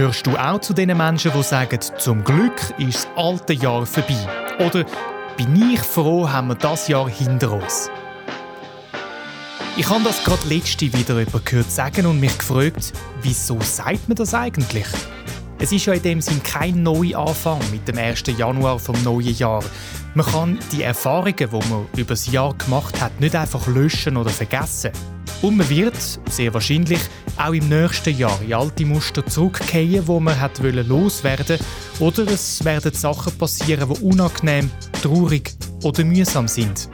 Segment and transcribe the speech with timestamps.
[0.00, 4.16] Gehörst du auch zu den Menschen, die sagen, zum Glück ist das alte Jahr vorbei?
[4.58, 4.86] Oder
[5.36, 7.90] bin ich froh, haben wir das Jahr hinter uns?
[9.76, 14.16] Ich habe das gerade letzte wieder jemand gehört sagen und mich gefragt, wieso sagt man
[14.16, 14.86] das eigentlich?
[15.58, 18.22] Es ist ja in dem Sinn kein Neuanfang mit dem 1.
[18.38, 19.62] Januar vom neuen Jahr.
[20.14, 24.30] Man kann die Erfahrungen, die man über das Jahr gemacht hat, nicht einfach löschen oder
[24.30, 24.92] vergessen.
[25.42, 25.96] Und man wird,
[26.28, 27.00] sehr wahrscheinlich,
[27.38, 31.58] auch im nächsten Jahr in alte Muster zurückkehren, wo man hat loswerden
[31.98, 36.90] Oder es werden Sachen passieren, die unangenehm, traurig oder mühsam sind.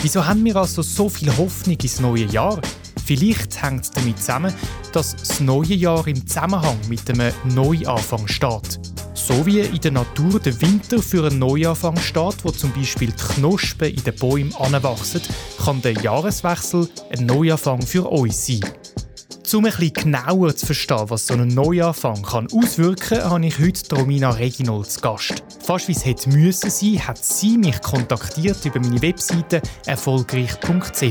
[0.00, 2.60] Wieso haben wir also so viel Hoffnung ins neue Jahr?
[3.04, 4.54] Vielleicht hängt es damit zusammen,
[4.92, 8.80] dass das neue Jahr im Zusammenhang mit einem Neuanfang steht.
[9.26, 13.34] So wie in der Natur der Winter für einen Neuanfang steht, wo zum Beispiel die
[13.34, 15.20] Knospen in den Bäumen anwachsen,
[15.64, 18.60] kann der Jahreswechsel ein Neuanfang für uns sein.
[19.54, 23.94] Um bisschen genauer zu verstehen, was so ein Neuanfang kann auswirken kann, habe ich heute
[23.94, 25.44] Romina Reginald zu Gast.
[25.62, 31.02] Fast wie es hätte müssen sein, hat sie mich kontaktiert über meine Webseite erfolgreich.ch.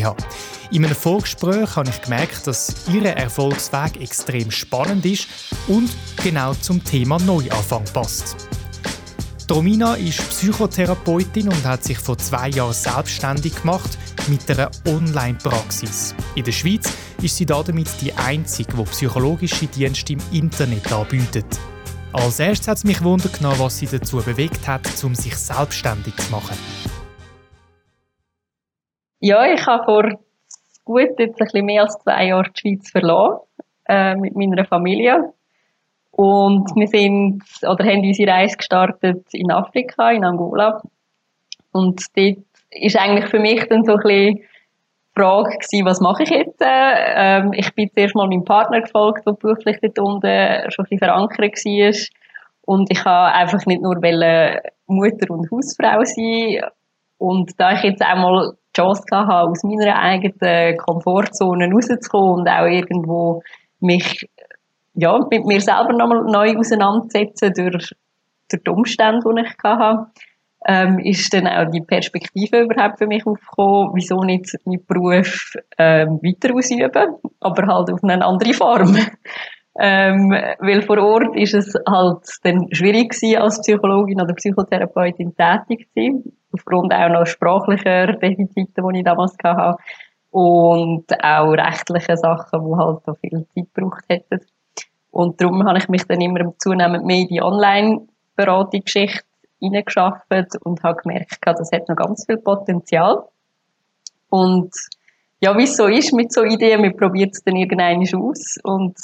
[0.72, 5.28] In einem Vorgespräch habe ich gemerkt, dass ihr Erfolgsweg extrem spannend ist
[5.68, 5.90] und
[6.22, 8.36] genau zum Thema Neuanfang passt.
[9.52, 16.16] Romina ist Psychotherapeutin und hat sich vor zwei Jahren selbstständig gemacht mit einer Online-Praxis.
[16.36, 21.46] In der Schweiz ist sie damit die einzige, die psychologische Dienste im Internet anbietet.
[22.12, 26.32] Als erstes hat es mich genommen, was sie dazu bewegt hat, um sich selbstständig zu
[26.32, 26.58] machen.
[29.20, 30.20] Ja, ich habe vor
[30.86, 33.40] gut jetzt ein bisschen mehr als zwei Jahren die Schweiz verloren
[33.88, 35.34] äh, mit meiner Familie
[36.18, 40.82] und wir sind, oder haben unsere Reise gestartet in Afrika, in Angola.
[41.74, 42.38] Und dort
[42.72, 44.48] ist eigentlich für mich dann so ein bisschen die
[45.14, 46.62] Frage gewesen, was mache ich jetzt?
[46.62, 51.00] Ähm, ich bin zuerst mal meinem Partner gefolgt, der beruflich dort unten schon ein bisschen
[51.00, 51.94] verankert war.
[52.62, 53.96] Und ich habe einfach nicht nur
[54.88, 56.62] Mutter und Hausfrau sein.
[57.18, 62.48] Und da ich jetzt auch mal die Chance hatte, aus meiner eigenen Komfortzone rauszukommen und
[62.48, 63.42] auch irgendwo
[63.82, 64.26] mich
[64.96, 67.94] ja, mit mir selber nochmal neu auseinandersetzen durch,
[68.50, 70.08] durch die Umstände, die ich hatte,
[70.68, 76.20] ähm, ist dann auch die Perspektive überhaupt für mich aufgekommen, wieso nicht meinen Beruf ähm,
[76.22, 78.98] weiter ausüben, aber halt auf eine andere Form.
[79.80, 85.88] ähm, weil vor Ort ist es halt dann schwierig gewesen, als Psychologin oder Psychotherapeutin tätig
[85.94, 89.78] zu sein, aufgrund auch noch sprachlicher Defizite, die ich damals hatte
[90.32, 94.42] und auch rechtliche Sachen, die halt noch viel Zeit gebraucht hätten.
[95.16, 99.24] Und darum habe ich mich dann immer zunehmend mehr in die Online-Beratungsgeschichte
[99.62, 100.26] hineingeschafft
[100.66, 103.24] und habe gemerkt, das hat noch ganz viel Potenzial.
[104.30, 104.74] Und
[105.40, 108.98] ja, wie es so ist mit so Ideen, man probiert es dann irgendwann aus und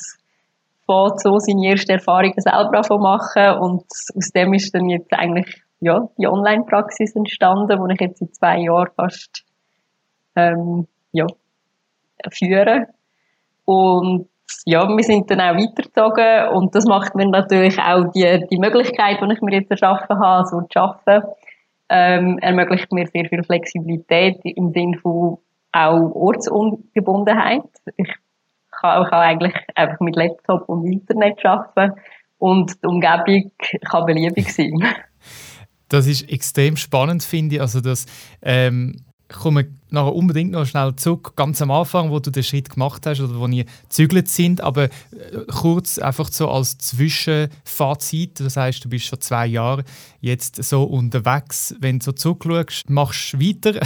[0.86, 5.64] fängt so seine ersten Erfahrungen selber an machen und aus dem ist dann jetzt eigentlich
[5.80, 9.46] ja, die Online-Praxis entstanden, wo ich jetzt in zwei Jahren fast
[10.36, 11.28] ähm, ja,
[12.34, 12.88] führe.
[13.64, 14.28] Und
[14.66, 19.20] ja, wir sind dann auch weitergezogen und das macht mir natürlich auch die, die Möglichkeit,
[19.22, 21.28] die ich mir jetzt erschaffen habe, so zu arbeiten,
[21.90, 25.38] ähm, ermöglicht mir sehr viel Flexibilität im Sinne von
[25.74, 27.64] auch Ortsungebundenheit.
[27.98, 28.14] Ich
[28.72, 31.94] kann auch eigentlich einfach mit Laptop und Internet arbeiten
[32.38, 33.52] und die Umgebung
[33.90, 34.84] kann beliebig sein.
[35.90, 37.62] Das ist extrem spannend, finde ich.
[37.62, 38.06] Also, dass,
[38.42, 38.96] ähm
[39.32, 43.20] komme nachher unbedingt noch schnell zurück, ganz am Anfang, wo du den Schritt gemacht hast
[43.20, 44.90] oder wo ihr gezügelt sind, aber äh,
[45.52, 49.84] kurz einfach so als Zwischenfazit, das heißt, du bist schon zwei Jahre
[50.22, 53.80] jetzt so unterwegs, wenn du so zurückschaust, machst du weiter,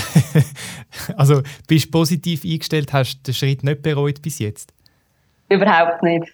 [1.17, 4.73] also bist positiv eingestellt, hast den Schritt nicht bereut bis jetzt?
[5.49, 6.31] Überhaupt nicht.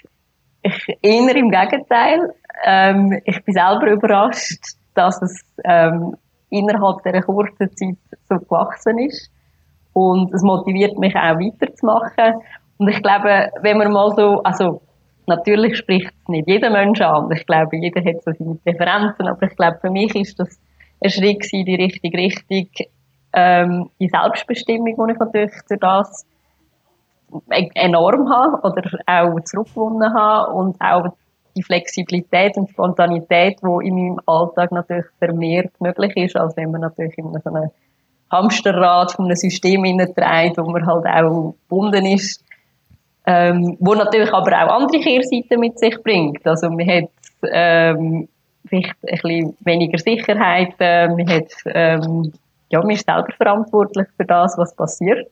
[0.64, 2.34] Ich, eher im Gegenteil.
[2.66, 6.16] Ähm, ich bin selber überrascht, dass es ähm,
[6.52, 7.98] innerhalb dieser kurzen Zeit
[8.30, 9.32] so gewachsen ist.
[9.94, 12.42] Und es motiviert mich auch weiterzumachen.
[12.78, 14.82] Und ich glaube, wenn man mal so, also,
[15.28, 17.32] natürlich spricht es nicht jeder Mensch an.
[17.32, 19.28] Ich glaube, jeder hat so seine Präferenzen.
[19.28, 20.60] Aber ich glaube, für mich ist das
[21.04, 22.68] ein Schritt in die richtige Richtung,
[23.34, 26.26] ähm, die Selbstbestimmung, die ich natürlich durch das
[27.76, 31.14] enorm habe oder auch zurückgewonnen habe und auch
[31.56, 36.82] die Flexibilität und Spontanität, die in meinem Alltag natürlich vermehrt möglich ist, als wenn man
[36.82, 37.70] natürlich in so einem
[38.32, 42.44] Hamsterrad von einem System hineintreibt, wo man halt auch gebunden ist,
[43.26, 46.46] ähm, wo natürlich aber auch andere Kehrseiten mit sich bringt.
[46.48, 47.10] Also man hat
[47.52, 48.28] ähm,
[48.66, 52.32] vielleicht ein bisschen weniger Sicherheit, äh, man hat ähm,
[52.72, 55.28] ja, man ist selber verantwortlich für das, was passiert.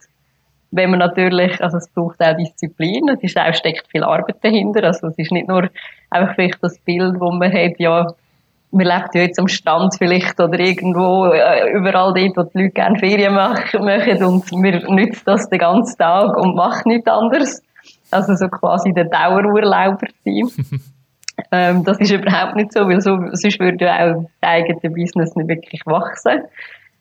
[0.71, 4.83] Wenn man natürlich, also es braucht auch Disziplin, es ist auch, steckt viel Arbeit dahinter,
[4.83, 5.69] also es ist nicht nur
[6.09, 8.07] einfach vielleicht das Bild, wo man hat, ja,
[8.71, 12.73] man lebt ja jetzt am Strand vielleicht oder irgendwo, äh, überall dort, wo die Leute
[12.73, 17.63] gerne Ferien machen, machen und wir nützen das den ganzen Tag und machen nichts anderes.
[18.11, 20.49] Also so quasi der Dauerurlauber sein.
[21.51, 25.35] ähm, das ist überhaupt nicht so, weil so, sonst würde ja auch das eigene Business
[25.35, 26.43] nicht wirklich wachsen.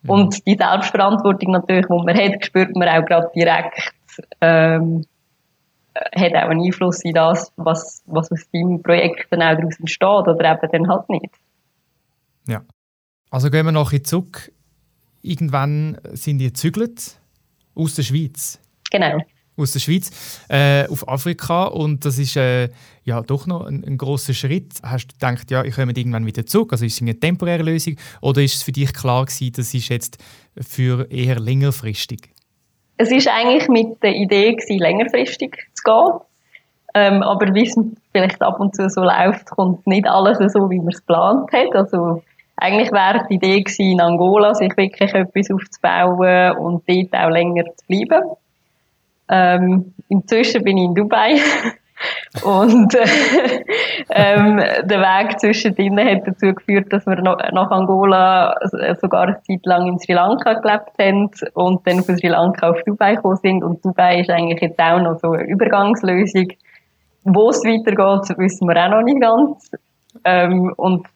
[0.02, 0.10] Mhm.
[0.10, 3.92] Und die Selbstverantwortung natürlich, die man hat, spürt man auch gerade direkt,
[4.40, 5.04] ähm,
[5.94, 10.08] hat auch einen Einfluss in das, was, was aus deinem Projekt dann auch daraus entsteht
[10.08, 11.34] oder eben dann halt nicht.
[12.46, 12.62] Ja.
[13.30, 14.52] Also gehen wir noch ein zurück.
[15.22, 17.18] Irgendwann sind die gezügelt
[17.74, 18.60] aus der Schweiz.
[18.90, 19.18] Genau.
[19.58, 20.10] Aus der Schweiz
[20.49, 22.69] äh, auf Afrika und das ist äh,
[23.05, 24.75] ja doch noch ein, ein großer Schritt.
[24.82, 26.72] Hast du gedacht, ja, ich komme irgendwann wieder zurück?
[26.72, 29.88] Also ist es eine temporäre Lösung oder ist es für dich klar gewesen, das ist
[29.88, 30.19] jetzt
[30.56, 32.31] für eher längerfristig?
[32.96, 36.20] Es ist eigentlich mit der Idee gewesen, längerfristig zu gehen.
[36.94, 37.76] Ähm, aber wie es
[38.12, 41.75] vielleicht ab und zu so läuft, kommt nicht alles so, wie man es geplant hat.
[41.75, 42.22] Also
[42.56, 47.64] eigentlich wäre die Idee gewesen, in Angola sich wirklich etwas aufzubauen und dort auch länger
[47.76, 48.25] zu bleiben.
[49.28, 51.36] Ähm, inzwischen bin ich in Dubai
[52.44, 53.04] und äh,
[54.10, 58.56] ähm, der Weg zwischendrin hat dazu geführt, dass wir nach Angola
[59.00, 62.82] sogar eine Zeit lang in Sri Lanka gelebt haben und dann von Sri Lanka auf
[62.84, 66.48] Dubai gekommen sind und Dubai ist eigentlich jetzt auch noch so eine Übergangslösung.
[67.25, 69.70] Wo es weitergeht, wissen wir auch noch nicht ganz.
[70.25, 71.06] Ähm, und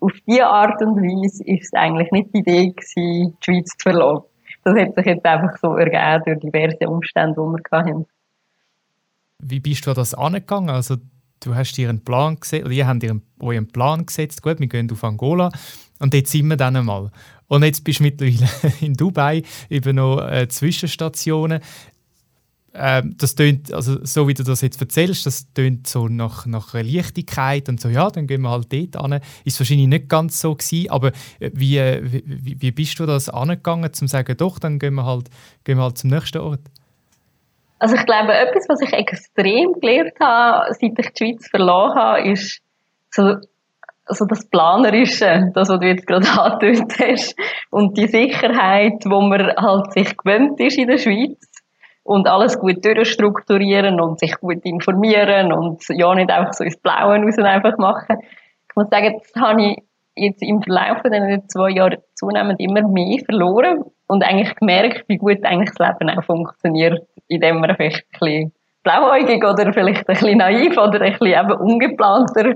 [0.00, 3.90] auf diese Art und Weise ist es eigentlich nicht die Idee gewesen, die Schweiz zu
[3.90, 4.33] verlassen.
[4.64, 8.06] Das hat sich jetzt einfach so ergeben durch diverse Umstände, die wir hatten.
[9.38, 10.70] Wie bist du das angegangen?
[10.70, 10.96] Also
[11.40, 14.66] du hast dir einen Plan gesetzt, oder ihr habt dir euren Plan gesetzt, gut, wir
[14.66, 15.50] gehen auf Angola
[15.98, 17.10] und jetzt sind wir dann einmal.
[17.46, 18.48] Und jetzt bist du mittlerweile
[18.80, 21.60] in Dubai, über noch äh, Zwischenstationen.
[22.76, 26.74] Ähm, das tönt, also so wie du das jetzt erzählst, das tönt so nach, nach
[26.74, 29.20] Leichtigkeit und so, ja, dann gehen wir halt dort an.
[29.44, 31.78] Ist wahrscheinlich nicht ganz so gewesen, aber äh, wie,
[32.24, 35.30] wie, wie bist du das angegangen, zum sagen, doch, dann gehen wir halt,
[35.62, 36.62] gehen wir halt zum nächsten Ort?
[37.78, 42.28] Also ich glaube, etwas, was ich extrem gelernt habe, seit ich die Schweiz verloren habe,
[42.28, 42.60] ist
[43.10, 43.36] so,
[44.04, 47.36] also das Planerische, das, was du jetzt gerade angetönt hast,
[47.70, 51.53] und die Sicherheit, wo man halt sich gewöhnt ist in der Schweiz
[52.04, 57.16] und alles gut durchstrukturieren und sich gut informieren und ja nicht einfach so ins Blaue
[57.16, 58.18] raus einfach machen.
[58.20, 59.78] Ich muss sagen, das habe ich
[60.14, 65.44] jetzt im Verlauf dieser zwei Jahre zunehmend immer mehr verloren und eigentlich gemerkt, wie gut
[65.44, 68.52] eigentlich das Leben auch funktioniert, indem man vielleicht ein bisschen
[68.82, 72.54] blauäugig oder vielleicht ein bisschen naiv oder ein bisschen eben ungeplanter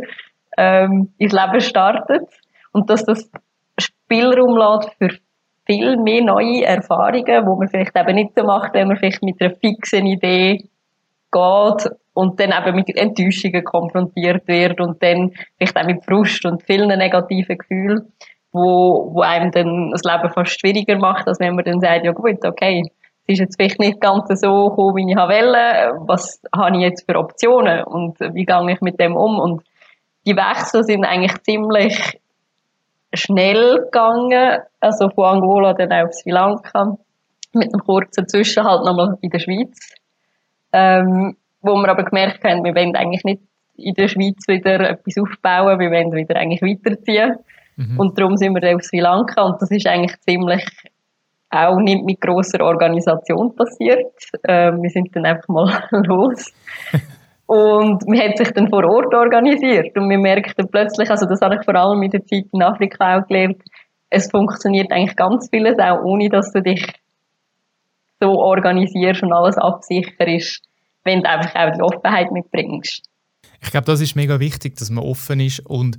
[0.59, 2.29] ähm, ins Leben startet
[2.73, 3.31] und dass das
[3.79, 5.09] Spielraum lässt für
[5.69, 9.41] viel mehr neue Erfahrungen, wo man vielleicht eben nicht so macht, wenn man vielleicht mit
[9.41, 10.65] einer fixen Idee
[11.31, 16.63] geht und dann eben mit Enttäuschungen konfrontiert wird und dann vielleicht auch mit Frust und
[16.63, 18.13] vielen negativen Gefühlen,
[18.51, 22.13] wo, wo einem dann das Leben fast schwieriger macht, als wenn man dann sagt, ja
[22.13, 22.83] gut, okay,
[23.27, 27.05] es ist jetzt vielleicht nicht ganz so gekommen, wie ich wollte, was habe ich jetzt
[27.09, 29.39] für Optionen und wie gehe ich mit dem um?
[29.39, 29.63] Und
[30.27, 32.18] die Wechsel sind eigentlich ziemlich
[33.13, 36.97] schnell gegangen, also von Angola dann auf Sri Lanka,
[37.55, 39.95] mit einem kurzen Zwischenhalt nochmal in der Schweiz,
[40.73, 43.43] ähm, wo wir aber gemerkt haben, wir wollen eigentlich nicht
[43.77, 47.37] in der Schweiz wieder etwas aufbauen, wir wollen wieder eigentlich weiterziehen.
[47.77, 47.99] Mhm.
[47.99, 50.65] Und darum sind wir dann auf Sri Lanka und das ist eigentlich ziemlich
[51.51, 54.13] auch nicht mit grosser Organisation passiert.
[54.47, 56.53] Ähm, wir sind dann einfach mal los.
[57.49, 61.57] Und man hat sich dann vor Ort organisiert und wir merkten plötzlich, also das habe
[61.57, 63.63] ich vor allem in der Zeit in Afrika auch gelernt,
[64.11, 66.85] es funktioniert eigentlich ganz vieles auch ohne, dass du dich
[68.21, 70.63] so organisierst und alles absicherst,
[71.05, 73.09] wenn du einfach auch die Offenheit mitbringst.
[73.63, 75.97] Ich glaube, das ist mega wichtig, dass man offen ist und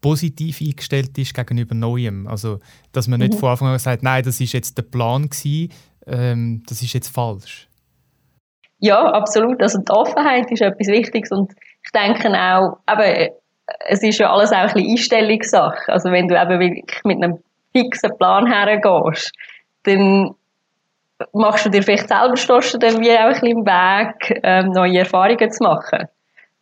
[0.00, 2.28] positiv eingestellt ist gegenüber Neuem.
[2.28, 2.60] Also,
[2.92, 3.38] dass man nicht mhm.
[3.38, 5.72] von Anfang an sagt, nein, das ist jetzt der Plan gewesen,
[6.06, 7.68] ähm, das ist jetzt falsch.
[8.82, 9.62] Ja, absolut.
[9.62, 11.52] Also die Offenheit ist etwas Wichtiges und
[11.84, 13.04] ich denke auch, aber
[13.86, 15.92] es ist ja alles auch ein bisschen Einstellungssache.
[15.92, 17.38] Also wenn du eben wirklich mit einem
[17.72, 19.32] fixen Plan hergehst,
[19.84, 20.34] dann
[21.32, 24.98] machst du dir vielleicht selber du dann wie auch ein bisschen im Weg, ähm, neue
[24.98, 26.08] Erfahrungen zu machen.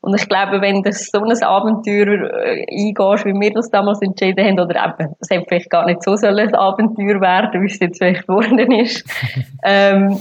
[0.02, 4.44] Und ich glaube, wenn du so ein Abenteuer äh, eingehst, wie wir das damals entschieden
[4.44, 7.96] haben, oder eben, es hätte vielleicht gar nicht so ein Abenteuer werden, wie es jetzt
[7.96, 9.08] vielleicht geworden ist,
[9.64, 10.20] ähm,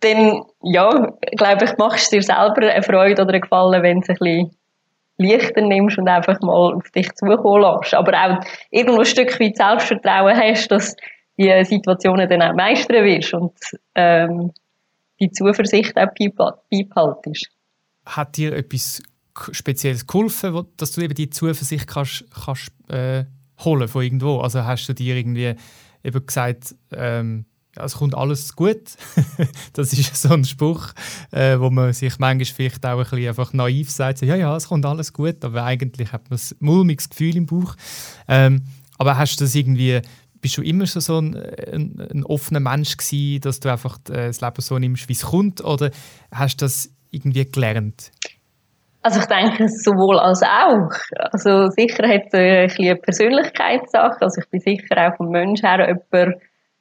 [0.00, 4.02] dann, ja, glaube ich, machst du dir selber eine Freude oder einen Gefallen, wenn du
[4.02, 4.56] es ein bisschen
[5.16, 7.94] leichter nimmst und einfach mal auf dich zukommen lässt.
[7.94, 10.96] Aber auch irgendwo ein Stück weit Selbstvertrauen hast, dass
[11.38, 13.52] die Situationen dann auch meistern wirst und
[13.94, 14.52] ähm,
[15.20, 16.08] die Zuversicht auch
[16.70, 17.50] beibehaltest.
[18.06, 19.02] Hat dir etwas
[19.52, 23.24] Spezielles geholfen, dass du eben die Zuversicht kannst, kannst äh,
[23.64, 24.38] holen von irgendwo?
[24.38, 25.54] Also hast du dir irgendwie
[26.02, 27.46] eben gesagt, ähm,
[27.84, 28.82] es kommt alles gut.
[29.72, 30.92] das ist so ein Spruch,
[31.32, 34.68] äh, wo man sich manchmal vielleicht auch ein bisschen einfach naiv sagt, ja, ja, es
[34.68, 37.74] kommt alles gut, aber eigentlich hat man ein mulmiges Gefühl im Bauch.
[38.28, 38.62] Ähm,
[38.98, 40.00] aber hast du das irgendwie,
[40.40, 44.40] bist du immer so ein, ein, ein offener Mensch gewesen, dass du einfach äh, das
[44.40, 45.90] Leben so nimmst, wie es kommt, oder
[46.30, 48.10] hast du das irgendwie gelernt?
[49.02, 50.90] Also ich denke sowohl als auch.
[51.32, 54.20] Also sicher hat es ein eine Persönlichkeitssache.
[54.20, 56.36] Also ich bin sicher auch vom Mensch her jemand,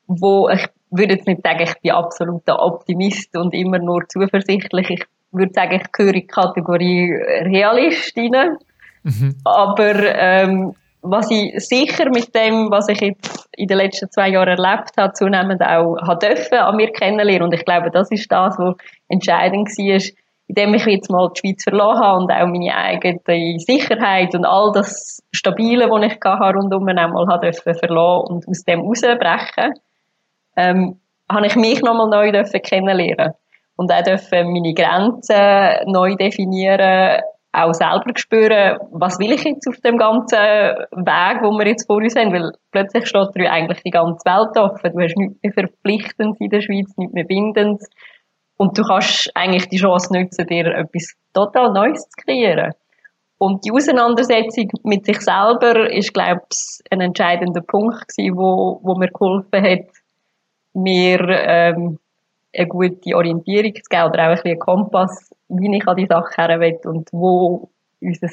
[0.07, 4.89] wo ich würde jetzt nicht sagen, ich bin absoluter Optimist und immer nur zuversichtlich.
[4.89, 8.57] Ich würde sagen, ich gehöre in die Kategorie Realistin.
[9.03, 9.35] Mhm.
[9.43, 14.57] Aber ähm, was ich sicher mit dem, was ich jetzt in den letzten zwei Jahren
[14.57, 17.43] erlebt habe, zunehmend auch habe dürfen, an mir kennenlernen.
[17.43, 18.75] Und ich glaube, das ist das, was
[19.07, 20.01] entscheidend war,
[20.47, 24.71] indem ich jetzt mal die Schweiz verloren habe und auch meine eigene Sicherheit und all
[24.73, 29.73] das Stabile, was ich hatte, rundum einmal habe verloren und aus dem rausbrechen
[30.59, 30.99] ähm,
[31.31, 33.33] habe ich mich nochmal neu dürfen kennenlernen.
[33.75, 39.77] Und auch dürfen meine Grenzen neu definieren, auch selber spüren, was will ich jetzt auf
[39.77, 43.91] dem ganzen Weg, wo wir jetzt vor uns haben, weil plötzlich steht dir eigentlich die
[43.91, 47.89] ganze Welt offen, du hast nichts mehr Verpflichtendes in der Schweiz, nichts mehr Bindendes
[48.57, 52.73] und du kannst eigentlich die Chance nutzen, dir etwas total Neues zu kreieren.
[53.39, 58.95] Und die Auseinandersetzung mit sich selber ist, glaube ich, ein entscheidender Punkt gewesen, wo, wo
[58.95, 59.87] mir geholfen hat,
[60.81, 61.99] mir ähm,
[62.55, 66.07] eine gute Orientierung zu geben oder auch ein bisschen einen Kompass, wie ich an die
[66.07, 67.69] Sache her will und wo
[68.01, 68.29] unser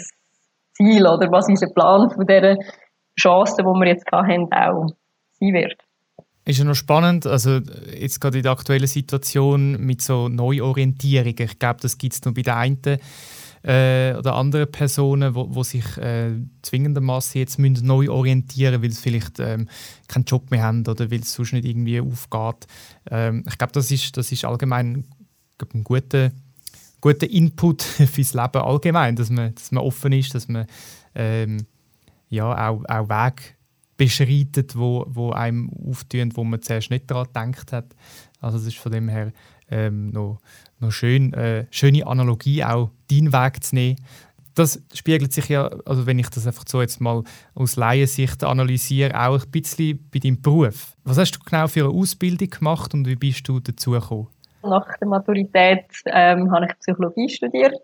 [0.74, 2.56] Ziel oder was unser Plan von dieser
[3.18, 4.88] Chance, die wir jetzt haben, auch
[5.40, 5.76] sein wird.
[6.44, 7.58] Ist ja noch spannend, also
[7.98, 11.34] jetzt gerade in der aktuellen Situation mit so Neuorientierung.
[11.36, 12.98] Ich glaube, das gibt es noch bei den einen
[13.66, 16.30] äh, oder anderen Personen, wo, wo sich äh,
[16.62, 19.68] zwingendermaßen jetzt müssen neu orientieren, weil sie vielleicht ähm,
[20.06, 22.68] keinen Job mehr haben oder weil es sonst nicht irgendwie aufgeht.
[23.10, 25.04] Ähm, ich glaube, das ist, das ist allgemein
[25.58, 26.30] glaub, ein guter,
[27.00, 30.66] guter Input fürs Leben allgemein, dass man, dass man offen ist, dass man
[31.16, 31.66] ähm,
[32.28, 33.55] ja, auch, auch Weg
[33.96, 37.96] beschreitet, wo, wo einem auftun, wo man zuerst nicht daran gedacht hat.
[38.40, 39.32] Also das ist von dem her
[39.70, 40.38] ähm, noch,
[40.78, 43.96] noch schön, äh, schöne Analogie, auch deinen Weg zu nehmen.
[44.54, 47.22] Das spiegelt sich ja, also wenn ich das einfach so jetzt mal
[47.54, 50.96] aus Laiensicht analysiere, auch ein bisschen bei deinem Beruf.
[51.04, 54.28] Was hast du genau für eine Ausbildung gemacht und wie bist du dazu gekommen?
[54.62, 57.74] Nach der Maturität ähm, habe ich Psychologie studiert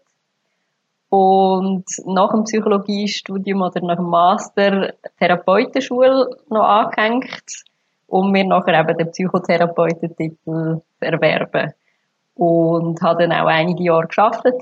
[1.13, 7.65] und nach dem Psychologiestudium oder nach dem Master Therapeutenschule noch angehängt,
[8.07, 11.75] um mir nachher eben den Psychotherapeutentitel zu erwerben.
[12.35, 14.55] Und habe dann auch einige Jahre geschafft in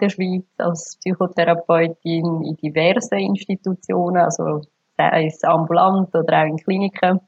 [0.00, 4.60] der Schweiz als Psychotherapeutin in diversen Institutionen, also
[4.96, 7.18] sei es ambulant oder auch in Kliniken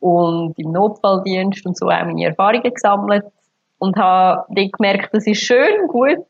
[0.00, 3.26] und im Notfalldienst und so auch meine Erfahrungen gesammelt
[3.78, 6.26] und habe dann gemerkt, das ist schön, gut,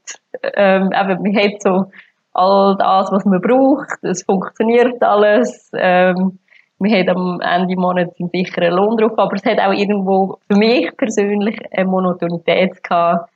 [0.54, 1.90] ähm, eben, man hat so
[2.32, 6.38] all das, was man braucht, es funktioniert alles, ähm,
[6.80, 10.38] wir haben am Ende des Monats einen sicheren Lohn drauf, aber es hat auch irgendwo
[10.48, 13.30] für mich persönlich eine Monotonität gehabt,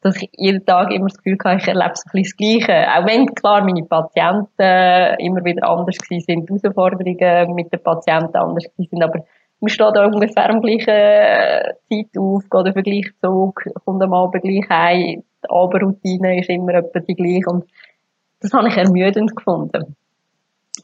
[0.00, 2.88] dass ich jeden Tag immer das Gefühl hatte, ich erlebe so ein bisschen das Gleiche.
[2.88, 9.02] Auch wenn klar meine Patienten immer wieder anders waren, Herausforderungen mit den Patienten anders waren,
[9.02, 9.24] aber
[9.60, 10.86] man steht da ungefähr am gleichen
[11.88, 16.48] Zeit auf, geht auf den gleichen Zug, kommt am Abend gleich heim, die Abendroutine ist
[16.48, 17.64] immer etwa die gleiche und
[18.40, 19.96] das habe ich ermüdend gefunden.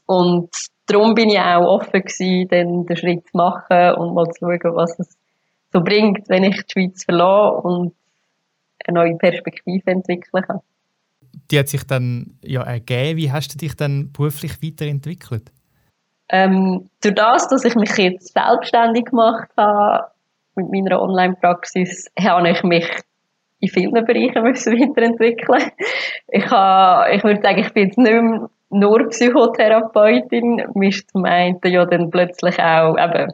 [0.05, 0.49] Und
[0.87, 4.75] darum bin ich auch offen gewesen, dann den Schritt zu machen und mal zu schauen,
[4.75, 5.17] was es
[5.71, 7.93] so bringt, wenn ich die Schweiz verlasse und
[8.85, 10.59] eine neue Perspektive entwickeln kann.
[11.51, 13.17] Die hat sich dann ja ergeben.
[13.17, 15.51] Wie hast du dich dann beruflich weiterentwickelt?
[16.29, 20.07] Ähm, durch das, dass ich mich jetzt selbstständig gemacht habe
[20.55, 22.89] mit meiner Online-Praxis, habe ich mich
[23.59, 25.71] in vielen Bereichen müssen weiterentwickeln.
[26.27, 30.63] Ich, habe, ich würde sagen, ich bin jetzt nicht mehr nur Psychotherapeutin.
[30.73, 33.31] Man ist zum einen ja dann plötzlich auch, eben,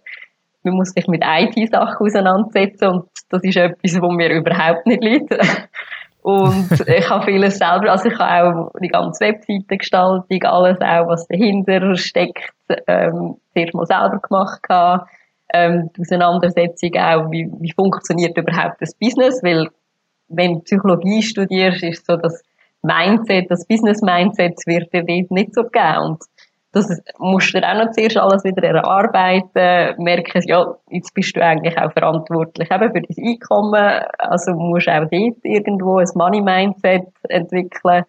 [0.63, 5.33] man muss sich mit IT-Sachen auseinandersetzen und das ist etwas, wo mir überhaupt nicht liegt.
[6.21, 11.27] Und ich habe vieles selber, also ich habe auch die ganze Webseitengestaltung, alles auch, was
[11.27, 12.53] dahinter steckt,
[12.87, 15.09] ähm, zuerst mal selber gemacht gehabt.
[15.53, 19.67] Ähm, die Auseinandersetzung auch, wie, wie funktioniert überhaupt das Business, weil
[20.29, 22.41] wenn du Psychologie studierst, ist so das
[22.83, 25.97] Mindset, das Business-Mindset wird dir dort nicht so geben.
[26.03, 26.23] Und
[26.73, 31.77] das musst du auch noch zuerst alles wieder erarbeiten, merken, ja, jetzt bist du eigentlich
[31.77, 38.05] auch verantwortlich eben für dein Einkommen, also musst auch dort irgendwo ein Money-Mindset entwickeln.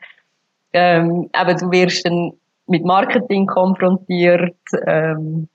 [0.72, 2.32] Ähm, eben, du wirst dann
[2.68, 5.48] mit Marketing konfrontiert, ähm,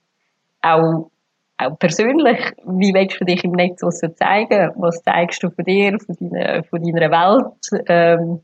[0.60, 1.10] auch,
[1.56, 4.72] auch persönlich, wie willst du dich im Netz so zeigen?
[4.76, 7.84] Was zeigst du von dir, von deiner, von deiner Welt?
[7.88, 8.40] Ähm,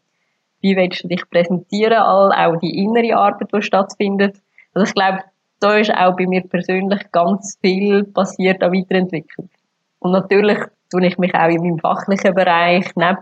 [0.63, 4.37] wie willst du dich präsentieren, all, auch die innere Arbeit, die stattfindet.
[4.75, 5.21] Also ich glaube,
[5.61, 9.49] da ist auch bei mir persönlich ganz viel passiert an Weiterentwicklung.
[10.01, 10.59] Und natürlich
[10.91, 13.19] tue ich mich auch in meinem fachlichen Bereich, neben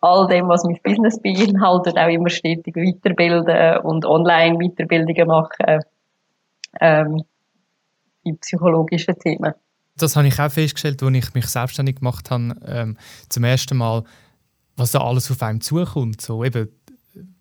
[0.00, 5.80] all dem, was mein Business beinhaltet, auch immer stetig weiterbilden und online Weiterbildungen machen
[6.80, 7.24] ähm,
[8.22, 9.54] in psychologischen Themen.
[9.96, 12.96] Das habe ich auch festgestellt, als ich mich selbstständig gemacht habe, ähm,
[13.28, 14.04] zum ersten Mal,
[14.76, 16.20] was da alles auf einem zukommt.
[16.20, 16.68] So eben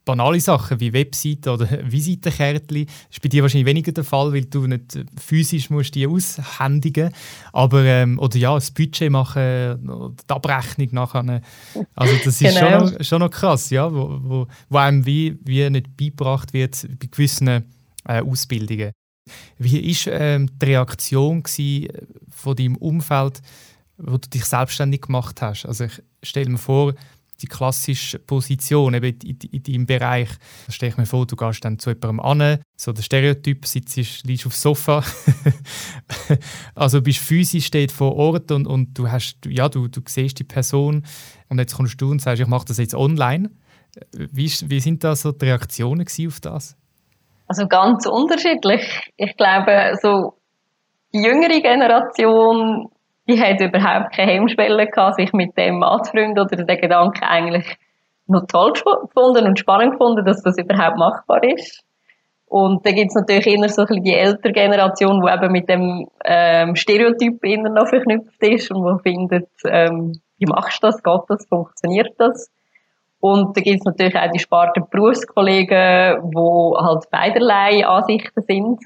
[0.05, 4.67] banale Sachen wie Webseiten oder Visitenkärtchen ist bei dir wahrscheinlich weniger der Fall, weil du
[4.67, 7.11] nicht physisch musst die aushändigen.
[7.51, 11.41] Aber ähm, oder ja das Budget machen oder die Abrechnung nachher.
[11.95, 12.59] Also das ist genau.
[12.59, 16.85] schon, noch, schon noch krass ja wo, wo, wo einem wie, wie nicht beigebracht wird
[16.99, 18.91] bei gewissen äh, Ausbildungen.
[19.57, 21.43] Wie ist ähm, die Reaktion
[22.29, 23.41] von deinem Umfeld
[23.97, 25.65] wo du dich selbstständig gemacht hast?
[25.65, 26.93] Also ich stelle mir vor
[27.43, 30.29] die klassische Position eben in, in, in deinem Bereich.
[30.65, 34.25] Da stelle ich mir vor, du gehst dann zu jemandem an, so der Stereotyp, sitzt,
[34.25, 35.03] liegst aufs Sofa.
[36.75, 40.43] also bist physisch steht vor Ort und, und du, hast, ja, du, du siehst die
[40.43, 41.05] Person
[41.49, 43.49] und jetzt kommst du und sagst, ich mache das jetzt online.
[44.11, 46.75] Wie, wie sind da so die Reaktionen auf das?
[47.47, 49.11] Also ganz unterschiedlich.
[49.17, 50.33] Ich glaube, so
[51.13, 52.87] die jüngere Generation
[53.27, 57.77] die hat überhaupt keine Hemmschwelle gehabt, sich mit dem anzufreunden oder den Gedanken eigentlich
[58.27, 61.83] noch toll gefunden und spannend gefunden, dass das überhaupt machbar ist.
[62.45, 65.67] Und da gibt es natürlich immer so ein bisschen die ältere Generation, die eben mit
[65.67, 71.01] dem ähm, Stereotyp immer noch verknüpft ist und die findet, ähm, wie machst du das,
[71.01, 72.51] geht das, funktioniert das?
[73.19, 78.83] Und da gibt es natürlich auch die sparten Berufskollegen, die halt beiderlei Ansichten sind.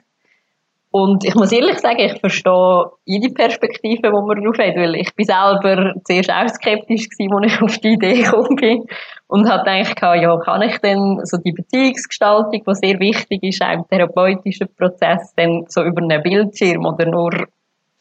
[0.89, 5.13] Und ich muss ehrlich sagen, ich verstehe jede Perspektive, die man darauf hat, weil ich
[5.15, 8.85] bin selber zuerst auch skeptisch gewesen, als ich auf die Idee gekommen bin
[9.27, 13.73] und habe gedacht, ja, kann ich denn so die Beziehungsgestaltung, die sehr wichtig ist, auch
[13.73, 17.31] im therapeutischen Prozess, dann so über einen Bildschirm oder nur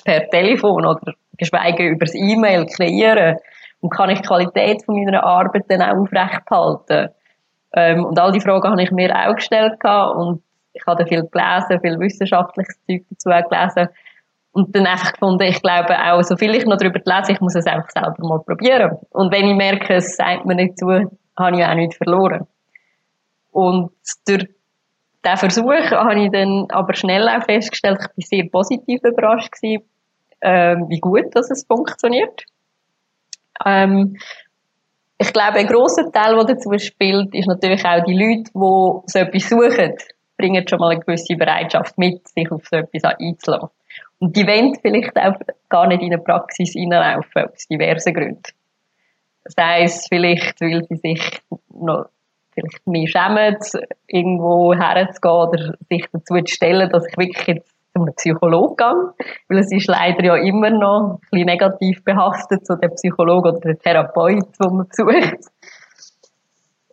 [0.05, 3.37] per Telefon oder geschweige über das E-Mail kreieren
[3.81, 7.11] und kann ich die Qualität von meiner Arbeit dann auch aufrechthalten?
[7.75, 10.43] Ähm, und all die Fragen habe ich mir auch gestellt und
[10.77, 13.89] ich habe viel gelesen, viel wissenschaftliches Zeug dazu gelesen.
[14.53, 17.55] Und dann einfach gefunden, ich glaube auch, so viel ich noch darüber lese, ich muss
[17.55, 18.97] es einfach selber mal probieren.
[19.11, 22.47] Und wenn ich merke, es sagt mir nicht zu, habe ich auch nichts verloren.
[23.53, 23.91] Und
[24.27, 24.49] durch
[25.25, 29.85] diesen Versuch habe ich dann aber schnell auch festgestellt, ich war sehr positiv überrascht gewesen,
[30.41, 32.45] äh, wie gut dass es funktioniert.
[33.65, 34.17] Ähm,
[35.19, 39.19] ich glaube, ein grosser Teil, der dazu spielt, ist natürlich auch die Leute, die so
[39.19, 39.95] etwas suchen
[40.37, 43.69] bringen schon mal eine gewisse Bereitschaft mit, sich auf so etwas einzulassen.
[44.19, 45.35] Und die wollen vielleicht auch
[45.69, 48.43] gar nicht in eine Praxis reinlaufen, aus diversen Gründen.
[49.45, 52.07] Das heisst, vielleicht, weil sie sich noch
[52.53, 53.57] vielleicht mehr schämen,
[54.07, 59.35] irgendwo herzugehen oder sich dazu zu stellen, dass ich wirklich jetzt zu einem Psychologen gehe.
[59.49, 63.61] Weil es ist leider ja immer noch ein bisschen negativ behaftet, so der Psychologe oder
[63.61, 65.51] der Therapeut, den man besucht.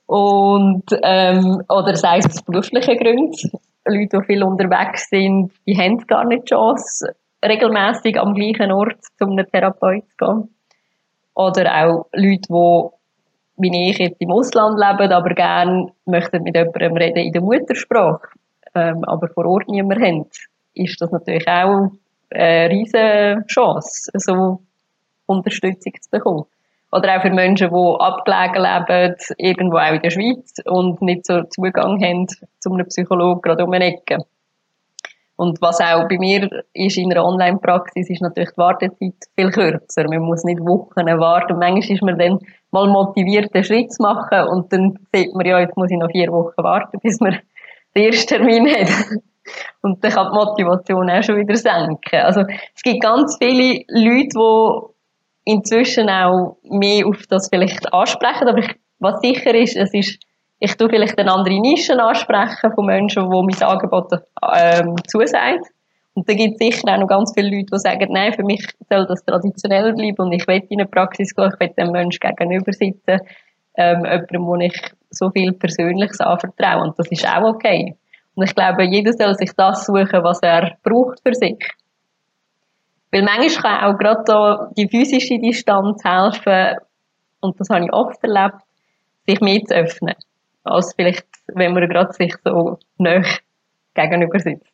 [0.06, 3.52] Und, ähm, oder sei es aus beruflichen Gründen.
[3.86, 9.04] Leute, die viel unterwegs sind, die haben gar nicht die Chance, regelmäßig am gleichen Ort
[9.18, 10.56] zu einem Therapeut zu gehen.
[11.36, 12.90] Oder auch Leute, die
[13.58, 18.28] wie ich jetzt im Ausland leben, aber gerne möchten mit jemandem reden in der Muttersprache,
[18.74, 20.26] ähm, aber vor Ort niemand haben,
[20.74, 21.92] ist das natürlich auch
[22.32, 24.60] eine riesige Chance, so
[25.28, 26.46] Unterstützung zu bekommen.
[26.94, 31.42] Oder auch für Menschen, die abgelegen leben, irgendwo auch in der Schweiz und nicht so
[31.44, 34.20] Zugang haben zu einem Psychologen gerade um eine Ecke.
[35.36, 40.04] Und was auch bei mir ist in einer Online-Praxis, ist natürlich die Wartezeit viel kürzer.
[40.08, 41.58] Man muss nicht Wochen warten.
[41.58, 45.60] Manchmal ist man dann mal motiviert, einen Schritt zu machen und dann sieht man, ja,
[45.60, 47.40] jetzt muss ich noch vier Wochen warten, bis man
[47.96, 48.90] den ersten Termin hat.
[49.82, 52.20] Und dann kann die Motivation auch schon wieder senken.
[52.22, 52.44] Also,
[52.76, 54.93] es gibt ganz viele Leute, die
[55.46, 58.48] inzwischen auch mehr auf das vielleicht ansprechen.
[58.48, 60.20] Aber ich, was sicher ist, es ist,
[60.60, 64.12] ich tue vielleicht eine andere Nischen ansprechen von Menschen, die mein Angebot
[64.56, 65.62] ähm, zusagen.
[66.16, 68.66] Und da gibt es sicher auch noch ganz viele Leute, die sagen, nein, für mich
[68.90, 72.20] soll das traditionell bleiben und ich will in eine Praxis gehen, ich will dem Menschen
[72.20, 73.20] gegenüber sitzen,
[73.76, 74.80] ähm, jemandem, wo ich
[75.10, 76.84] so viel Persönliches anvertraue.
[76.84, 77.96] Und das ist auch okay.
[78.36, 81.58] Und ich glaube, jeder soll sich das suchen, was er braucht für sich.
[83.14, 86.80] Weil manchmal kann auch gerade da die physische Distanz helfen,
[87.42, 88.56] und das habe ich oft erlebt,
[89.28, 90.16] sich mehr zu öffnen,
[90.64, 93.24] als vielleicht, wenn man gerade sich so nah
[93.94, 94.74] gegenüber sitzt.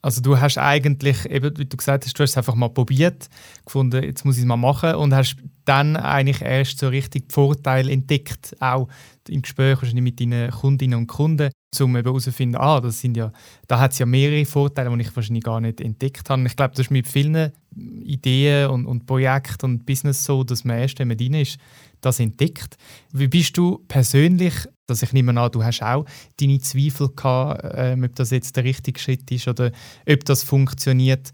[0.00, 3.28] Also du hast eigentlich, eben, wie du gesagt hast, du hast es einfach mal probiert,
[3.64, 7.90] gefunden, jetzt muss ich es mal machen und hast dann eigentlich erst so richtig Vorteile
[7.92, 8.88] entdeckt, auch
[9.28, 13.32] im Gespräch mit deinen Kundinnen und Kunden, um eben herauszufinden, ah, das sind ja,
[13.66, 16.46] da hat es ja mehrere Vorteile, die ich wahrscheinlich gar nicht entdeckt habe.
[16.46, 17.52] Ich glaube, das ist mit vielen
[18.04, 21.58] Ideen und, und Projekten und Business so, dass man erst, wenn man drin ist,
[22.00, 22.76] das entdeckt.
[23.12, 24.54] Wie bist du persönlich,
[24.86, 26.04] dass ich nehme an, du hast auch
[26.40, 29.72] deine Zweifel gehabt, äh, ob das jetzt der richtige Schritt ist oder
[30.08, 31.30] ob das funktioniert.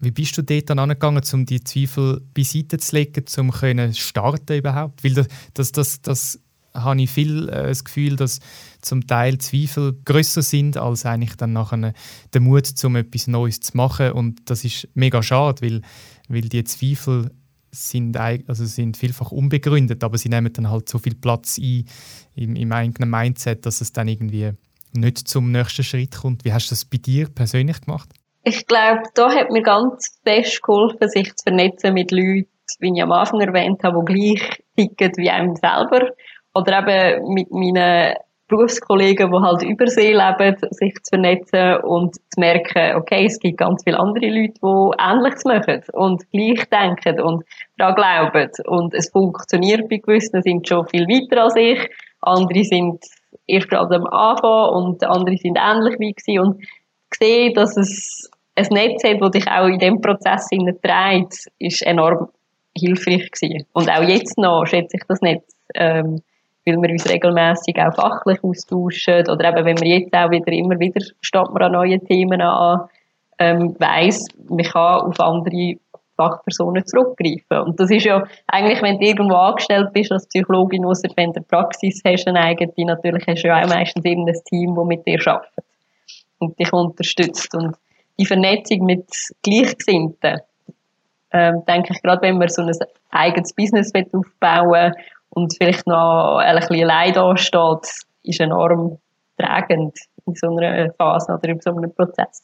[0.00, 3.52] Wie bist du dort dann angegangen, um die Zweifel beiseite zu legen, um
[3.94, 5.02] starten überhaupt?
[5.02, 6.40] Weil das, das, das, das
[6.84, 8.40] habe ich viel äh, das Gefühl, dass
[8.80, 11.92] zum Teil Zweifel größer sind als eigentlich dann nachher
[12.32, 14.12] der Mut, um etwas Neues zu machen.
[14.12, 15.82] Und das ist mega schade, weil,
[16.28, 17.30] weil die Zweifel
[17.70, 21.84] sind, also sind vielfach unbegründet, aber sie nehmen dann halt so viel Platz ein
[22.34, 24.52] im, im eigenen Mindset, dass es dann irgendwie
[24.92, 26.44] nicht zum nächsten Schritt kommt.
[26.44, 28.08] Wie hast du das bei dir persönlich gemacht?
[28.44, 33.02] Ich glaube, da hat mir ganz fest geholfen, sich zu vernetzen mit Leuten, wie ich
[33.02, 36.12] am Anfang erwähnt habe, die gleich ticken wie einem selber.
[36.54, 38.14] Oder eben mit meinen
[38.48, 43.58] Berufskollegen, die halt über See leben, sich zu vernetzen und zu merken, okay, es gibt
[43.58, 47.44] ganz viele andere Leute, die Ähnliches machen und gleich denken und
[47.76, 48.50] daran glauben.
[48.66, 51.78] Und es funktioniert bei gewissen, sind schon viel weiter als ich.
[52.22, 53.04] Andere sind
[53.46, 56.40] erst gerade am Anfang und andere sind ähnlich wie ich.
[56.40, 56.62] Und
[57.14, 62.28] sehe, dass es ein Netz hat, das dich auch in diesem Prozess trägt, ist enorm
[62.76, 63.66] hilfreich gewesen.
[63.72, 66.22] Und auch jetzt noch schätze ich das Netz, ähm,
[66.68, 70.78] weil wir uns regelmäßig auch fachlich austauschen oder eben, wenn wir jetzt auch wieder immer
[70.78, 72.88] wieder steht man an neuen Themen an,
[73.38, 75.76] ähm, weiss, man kann auf andere
[76.16, 77.64] Fachpersonen zurückgreifen.
[77.64, 81.40] Und das ist ja eigentlich, wenn du irgendwo angestellt bist als Psychologin, ausser wenn du
[81.42, 85.06] Praxis hast, eine eigene, natürlich hast du ja auch meistens eben ein Team, das mit
[85.06, 85.64] dir arbeitet
[86.40, 87.54] und dich unterstützt.
[87.54, 87.76] Und
[88.18, 89.06] die Vernetzung mit
[89.42, 90.40] Gleichgesinnten,
[91.32, 92.72] ähm, denke ich, gerade wenn man so ein
[93.10, 94.92] eigenes Business aufbauen will
[95.30, 97.90] und vielleicht noch ein bisschen allein da steht,
[98.22, 98.98] ist enorm
[99.38, 102.42] tragend in so einer Phase oder in so einem Prozess.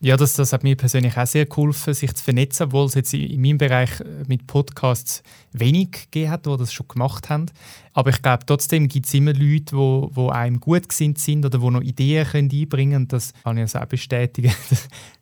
[0.00, 3.14] Ja, das, das hat mir persönlich auch sehr geholfen, sich zu vernetzen, obwohl es jetzt
[3.14, 7.46] in meinem Bereich äh, mit Podcasts wenig gegeben hat, die das schon gemacht haben.
[7.94, 11.58] Aber ich glaube, trotzdem gibt es immer Leute, die, die einem gut gesinnt sind oder
[11.58, 13.08] die noch Ideen können einbringen können.
[13.08, 14.52] Das kann ich also auch bestätigen.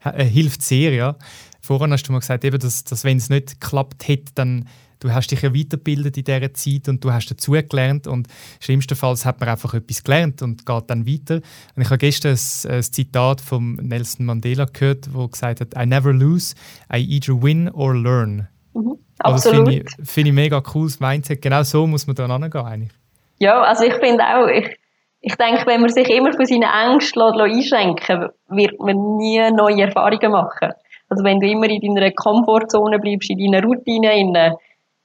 [0.03, 1.17] Das äh, hilft sehr, ja.
[1.61, 4.69] Vorhin hast du mal gesagt, eben, dass, dass wenn es nicht geklappt hätte, dann
[5.05, 8.27] du hast dich ja weitergebildet in dieser Zeit und du hast dazugelernt und
[8.59, 11.37] schlimmstenfalls hat man einfach etwas gelernt und geht dann weiter.
[11.77, 15.85] Und ich habe gestern ein, ein Zitat von Nelson Mandela gehört, wo gesagt hat, I
[15.85, 16.55] never lose,
[16.93, 18.49] I either win or learn.
[18.73, 21.43] Mhm, also finde ich, find ich mega cooles Mindset.
[21.43, 22.93] Genau so muss man da angehen eigentlich.
[23.39, 24.75] Ja, also ich finde auch, ich,
[25.21, 30.33] ich denke, wenn man sich immer von seinen Ängsten einschränken wird man nie neue Erfahrungen
[30.33, 30.73] machen.
[31.11, 34.57] Also wenn du immer in deiner Komfortzone bleibst, in deiner Routine,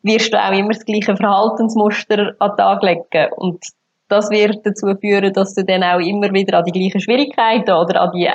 [0.04, 3.34] wirst du auch immer das gleiche Verhaltensmuster an den Tag legen.
[3.36, 3.64] Und
[4.08, 8.02] das wird dazu führen, dass du dann auch immer wieder an die gleichen Schwierigkeiten oder
[8.02, 8.30] an die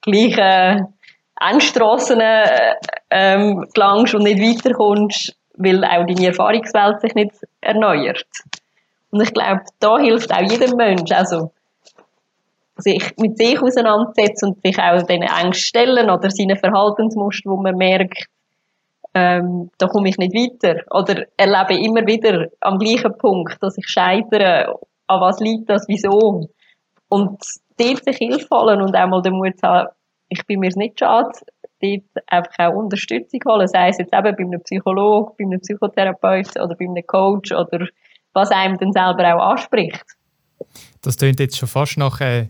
[0.00, 0.94] gleichen
[1.40, 2.22] Engstrassen
[3.10, 8.26] ähm, gelangst und nicht weiterkommst, weil auch deine Erfahrungswelt sich nicht erneuert.
[9.10, 11.50] Und ich glaube, da hilft auch jedem Mensch, also
[12.76, 17.76] sich mit sich auseinandersetzen und sich auch diesen Ängsten stellen oder seinen Verhaltensmustern, wo man
[17.76, 18.26] merkt,
[19.14, 20.82] ähm, da komme ich nicht weiter.
[20.90, 24.74] Oder erlebe immer wieder am gleichen Punkt, dass ich scheitere.
[25.06, 25.86] An was liegt das?
[25.88, 26.48] Wieso?
[27.08, 27.42] Und
[27.76, 29.88] dort sich Hilfe holen und auch mal den Mut haben,
[30.28, 31.32] ich bin mir nicht schade,
[31.82, 36.56] dort einfach auch Unterstützung holen, sei es jetzt eben bei einem Psychologen, bei einem Psychotherapeut
[36.56, 37.86] oder bei einem Coach oder
[38.32, 40.04] was einem dann selber auch anspricht.
[41.02, 42.48] Das klingt jetzt schon fast nach einer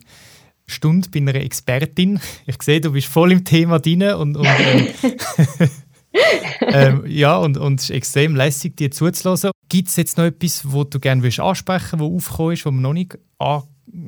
[0.67, 2.21] Stunde bei einer Expertin.
[2.47, 5.69] Ich sehe, du bist voll im Thema drin und, und ähm,
[6.61, 9.51] ähm, ja, und, und es ist extrem lässig, dir zuzulassen.
[9.69, 12.81] Gibt es jetzt noch etwas, was du gerne ansprechen willst, was aufgekommen ist, was wir
[12.81, 13.63] noch nicht an,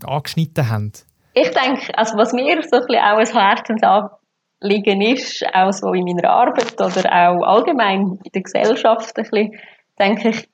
[0.04, 0.92] angeschnitten haben?
[1.34, 6.04] Ich denke, also was mir so ein bisschen auch ein Herzensanliegen ist, auch so in
[6.04, 9.52] meiner Arbeit oder auch allgemein in der Gesellschaft, ein bisschen,
[9.98, 10.48] denke ich,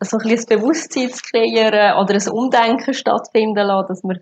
[0.00, 4.18] so ein bisschen ein Bewusstsein zu kreieren oder ein Umdenken stattfinden lassen, dass man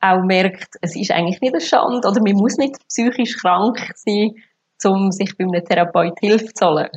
[0.00, 4.34] auch merkt, es ist eigentlich nicht eine Schande oder man muss nicht psychisch krank sein,
[4.84, 6.90] um sich bei einem Therapeut Hilfe zu holen.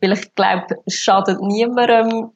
[0.00, 2.32] Weil ich glaube, es schadet niemandem,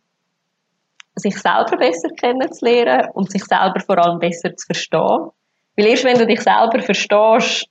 [1.15, 5.31] sich selber besser kennenzulernen und sich selber vor allem besser zu verstehen.
[5.77, 7.67] Weil erst wenn du dich selber verstehst,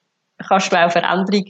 [0.48, 1.46] kannst du auch Veränderung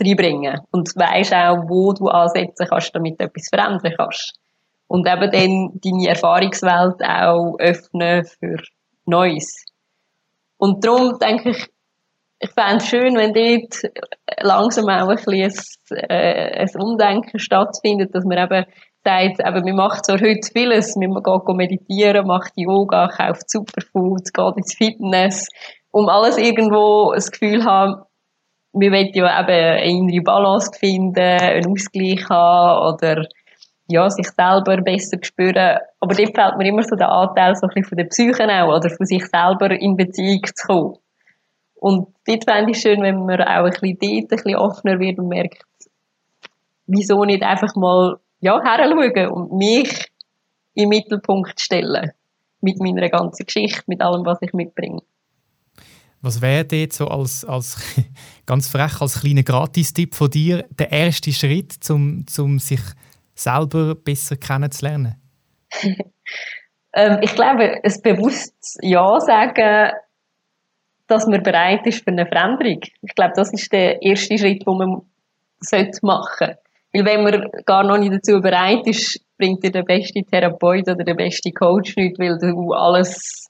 [0.00, 4.38] reinbringen und weisst auch, wo du ansetzen kannst, damit du etwas verändern kannst.
[4.88, 8.56] Und eben dann deine Erfahrungswelt auch öffnen für
[9.06, 9.64] Neues.
[10.58, 11.68] Und darum denke ich,
[12.38, 13.92] ich fände es schön, wenn dort
[14.40, 15.52] langsam auch ein bisschen
[15.90, 18.64] ein, äh, ein Umdenken stattfindet, dass man eben
[19.04, 24.56] sagt, eben, man macht zwar heute vieles, man geht meditieren, macht Yoga, kauft Superfood, geht
[24.56, 25.48] ins Fitness,
[25.90, 28.02] um alles irgendwo das Gefühl haben,
[28.74, 33.26] wir wollen ja eben eine innere Balance finden, einen Ausgleich haben oder
[33.88, 35.78] ja, sich selber besser spüren.
[36.00, 38.76] Aber dort fällt mir immer so der Anteil so ein bisschen von der Psyche auch,
[38.76, 41.01] oder von sich selber in Beziehung zu kommen.
[41.82, 45.18] Und dort fände ich schön, wenn man auch ein bisschen dort ein bisschen offener wird
[45.18, 45.64] und merkt,
[46.86, 50.06] wieso nicht einfach mal ja, heranschauen und mich
[50.74, 52.12] im Mittelpunkt stellen.
[52.60, 55.00] Mit meiner ganzen Geschichte, mit allem, was ich mitbringe.
[56.20, 57.76] Was wäre dort so als, als
[58.46, 62.80] ganz frech, als kleiner Gratistipp von dir der erste Schritt, um zum sich
[63.34, 65.16] selber besser kennenzulernen?
[66.94, 69.90] ähm, ich glaube, ein bewusstes Ja sagen,
[71.06, 72.80] dass man bereit ist für eine Veränderung.
[73.02, 76.58] Ich glaube, das ist der erste Schritt, den man machen sollte.
[76.92, 81.04] Weil wenn man gar noch nicht dazu bereit ist, bringt dir der beste Therapeut oder
[81.04, 83.48] der beste Coach nicht, weil du alles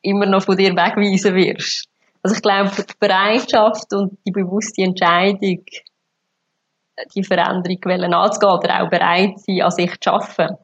[0.00, 1.88] immer noch von dir wegweisen wirst.
[2.22, 5.64] Also ich glaube, die Bereitschaft und die bewusste Entscheidung,
[7.14, 10.56] die Veränderung anzugehen oder auch bereit sein, an sich zu arbeiten.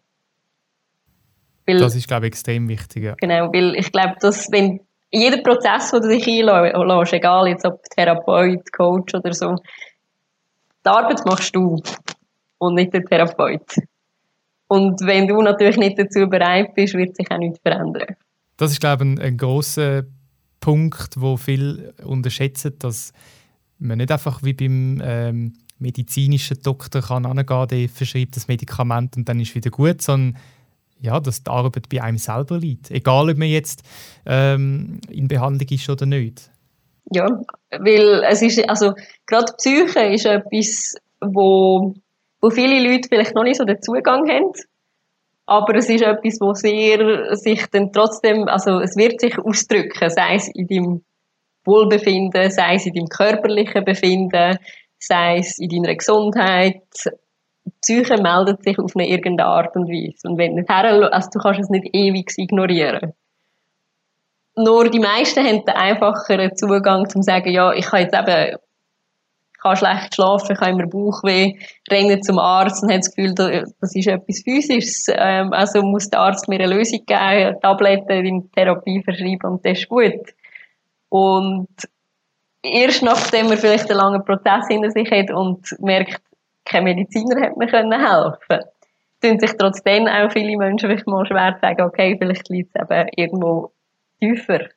[1.66, 3.04] Weil, das ist, glaube ich, extrem wichtig.
[3.04, 3.14] Ja.
[3.20, 7.82] Genau, weil ich glaube, dass wenn jeder Prozess, wo du dich einlässt, egal jetzt ob
[7.84, 9.56] Therapeut, Coach oder so,
[10.84, 11.80] die Arbeit machst du
[12.58, 13.76] und nicht der Therapeut.
[14.68, 18.16] Und wenn du natürlich nicht dazu bereit bist, wird sich auch nichts verändern.
[18.58, 20.02] Das ist, glaube ich, ein, ein grosser
[20.60, 23.12] Punkt, wo viel unterschätzen, dass
[23.78, 29.28] man nicht einfach wie beim ähm, medizinischen Doktor kann angehen, der verschreibt das Medikament und
[29.28, 30.40] dann ist wieder gut, sondern
[31.00, 32.90] ja, dass die Arbeit bei einem selber liegt.
[32.90, 33.82] Egal, ob man jetzt
[34.26, 36.50] ähm, in Behandlung ist oder nicht.
[37.12, 37.26] Ja,
[37.70, 38.92] weil es ist, also
[39.26, 41.94] gerade Psyche ist etwas, wo,
[42.40, 44.52] wo viele Leute vielleicht noch nicht so den Zugang haben.
[45.46, 50.34] Aber es ist etwas, wo sehr sich dann trotzdem, also es wird sich ausdrücken, sei
[50.34, 51.04] es in deinem
[51.64, 54.58] Wohlbefinden, sei es in deinem körperlichen Befinden,
[54.98, 56.82] sei es in deiner Gesundheit.
[57.68, 60.28] Die Psyche meldet sich auf eine irgendeine Art und Weise.
[60.28, 63.12] Und wenn nicht also du kannst es nicht ewig ignorieren.
[64.56, 68.56] Nur die meisten haben den einfacheren Zugang, um zu sagen, ja, ich kann jetzt eben,
[69.52, 71.54] ich kann schlecht schlafen, ich habe immer Bauchweh,
[71.90, 75.06] renne zum Arzt und habe das Gefühl, das ist etwas Physisches.
[75.10, 79.78] Ähm, also muss der Arzt mir eine Lösung geben, Tabletten in Therapie verschreiben und das
[79.78, 80.34] ist gut.
[81.08, 81.68] Und
[82.62, 86.20] erst nachdem man vielleicht einen langen Prozess hinter sich hat und merkt,
[86.68, 88.64] kein Mediziner hat mir helfen
[89.20, 93.08] können, sich trotzdem auch viele Menschen vielleicht mal schwer sagen, okay, vielleicht liegt es eben
[93.16, 93.72] irgendwo
[94.20, 94.68] tiefer.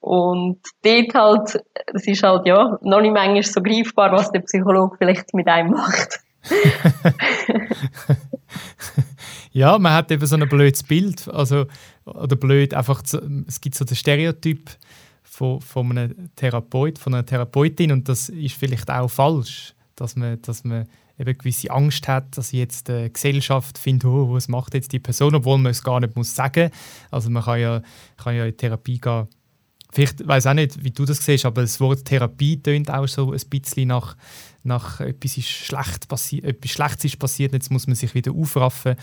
[0.00, 4.96] Und dort halt, es ist halt, ja, noch nicht manchmal so greifbar, was der Psychologe
[4.98, 6.20] vielleicht mit einem macht.
[9.52, 11.64] ja, man hat eben so ein blödes Bild, also,
[12.04, 13.02] oder blöd, einfach,
[13.46, 14.68] es gibt so den Stereotyp
[15.22, 20.40] von, von einem Therapeut, von einer Therapeutin und das ist vielleicht auch falsch, dass man,
[20.42, 20.86] dass man
[21.18, 25.34] eben gewisse Angst hat, dass jetzt die Gesellschaft findet, oh, was macht jetzt die Person,
[25.34, 26.70] obwohl man es gar nicht muss sagen.
[27.10, 27.82] Also man kann ja,
[28.16, 29.28] kann ja in Therapie gehen.
[29.92, 33.32] Vielleicht weiß auch nicht, wie du das siehst, aber das Wort Therapie tönt auch so
[33.32, 34.16] ein bisschen nach,
[34.64, 38.96] nach etwas ist schlecht passiert, etwas Schlechtes ist passiert, jetzt muss man sich wieder aufraffen.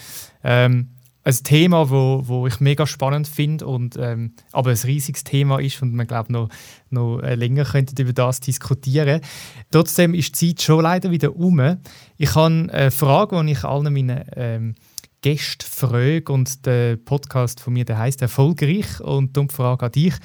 [0.44, 0.90] Ähm,
[1.24, 5.82] ein Thema, wo, wo ich mega spannend finde und ähm, aber ein riesiges Thema ist
[5.82, 6.50] und man glaube noch,
[6.90, 9.22] noch äh, länger könnte über das diskutieren.
[9.70, 11.78] Trotzdem ist die Zeit schon leider wieder um.
[12.18, 14.76] Ich habe eine Frage, die ich allen meinen ähm,
[15.22, 20.16] Gästen frage und der Podcast von mir, der heißt erfolgreich und die Frage an dich: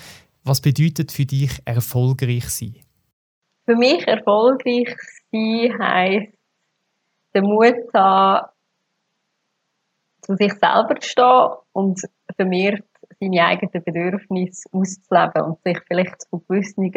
[0.44, 2.76] Was bedeutet für dich erfolgreich sein?
[3.66, 4.96] Für mich erfolgreich
[5.30, 6.32] sein heisst,
[7.34, 8.46] den Mut haben
[10.26, 12.00] zu sich selber zu stehen und
[12.34, 12.82] vermehrt
[13.20, 16.92] seine eigenen Bedürfnisse auszuleben und sich vielleicht von gewissen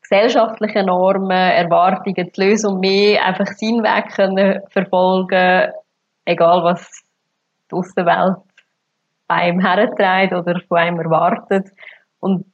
[0.00, 5.72] gesellschaftlichen Normen, Erwartungen zu lösen und mehr einfach seinen Weg können verfolgen,
[6.24, 7.02] egal was
[7.70, 8.36] die Außenwelt
[9.26, 11.68] bei einem herträgt oder von einem erwartet.
[12.20, 12.46] Und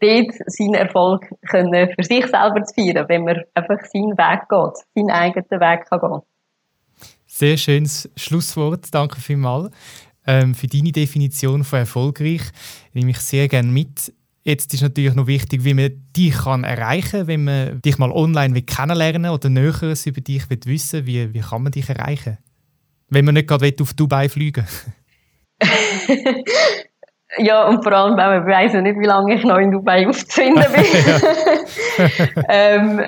[0.00, 4.76] dort seinen Erfolg können für sich selber zu feiern, wenn man einfach seinen Weg geht,
[4.94, 6.22] seinen eigenen Weg kann gehen.
[7.34, 8.88] Sehr schönes Schlusswort.
[8.92, 9.70] Danke vielmals
[10.26, 12.42] ähm, für deine Definition von erfolgreich.
[12.92, 14.12] Nehme ich sehr gerne mit.
[14.44, 18.12] Jetzt ist natürlich noch wichtig, wie man dich kann erreichen kann, wenn man dich mal
[18.12, 22.36] online kennenlernen will oder Näheres über dich will wissen wie, wie kann man dich erreichen?
[23.08, 24.66] Wenn man nicht gerade auf Dubai fliegen
[27.38, 30.66] Ja, und vor allem, weil man weiss nicht, wie lange ich noch in Dubai aufzufinden
[30.70, 30.84] bin.
[32.50, 33.06] ähm,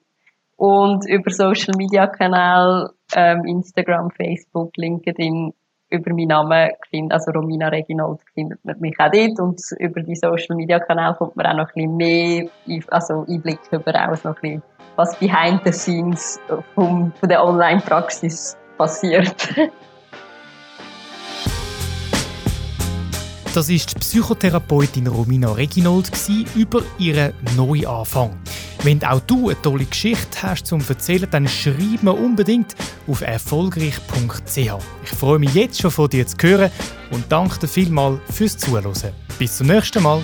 [0.58, 5.54] und über Social Media Kanäle, ähm, Instagram, Facebook, LinkedIn,
[5.92, 6.70] über meinen Namen
[7.10, 11.36] also Romina Reginald findet man mich auch dort und über die Social Media Kanäle kommt
[11.36, 12.48] man auch noch ein bisschen mehr
[12.90, 14.62] also Einblick über auch noch ein bisschen,
[14.96, 16.40] was behind the scenes
[16.76, 19.56] vom, von der Online-Praxis passiert.
[23.54, 26.12] Das ist die Psychotherapeutin Romina Reginold
[26.56, 28.38] über ihren Neuanfang.
[28.84, 32.76] Wenn auch du eine tolle Geschichte hast zum Erzählen, dann schreib mir unbedingt
[33.08, 34.56] auf erfolgreich.ch.
[34.56, 36.72] Ich freue mich jetzt schon von dir zu hören
[37.12, 38.94] und danke dir vielmals fürs Zuhören.
[39.40, 40.24] Bis zum nächsten Mal.